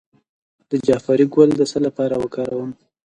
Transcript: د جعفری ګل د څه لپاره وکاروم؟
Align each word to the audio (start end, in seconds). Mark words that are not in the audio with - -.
د 0.69 0.71
جعفری 0.85 1.25
ګل 1.33 1.49
د 1.55 1.61
څه 1.71 1.77
لپاره 1.85 2.15
وکاروم؟ 2.17 2.71